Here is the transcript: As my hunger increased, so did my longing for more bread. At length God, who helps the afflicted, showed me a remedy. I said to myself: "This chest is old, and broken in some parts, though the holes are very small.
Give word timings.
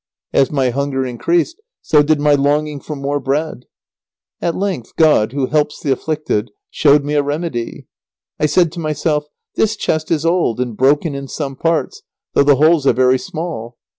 As 0.33 0.49
my 0.49 0.71
hunger 0.71 1.05
increased, 1.05 1.61
so 1.83 2.01
did 2.01 2.19
my 2.19 2.33
longing 2.33 2.79
for 2.79 2.95
more 2.95 3.19
bread. 3.19 3.65
At 4.41 4.55
length 4.55 4.95
God, 4.95 5.31
who 5.31 5.45
helps 5.45 5.79
the 5.79 5.91
afflicted, 5.91 6.49
showed 6.71 7.03
me 7.05 7.13
a 7.13 7.21
remedy. 7.21 7.85
I 8.39 8.47
said 8.47 8.71
to 8.71 8.79
myself: 8.79 9.27
"This 9.53 9.75
chest 9.75 10.09
is 10.09 10.25
old, 10.25 10.59
and 10.59 10.75
broken 10.75 11.13
in 11.13 11.27
some 11.27 11.55
parts, 11.55 12.01
though 12.33 12.41
the 12.41 12.55
holes 12.55 12.87
are 12.87 12.93
very 12.93 13.19
small. 13.19 13.77